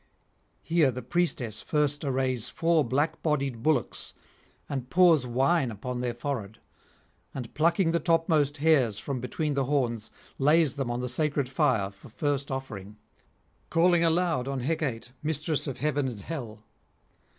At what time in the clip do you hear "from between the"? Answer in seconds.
8.97-9.65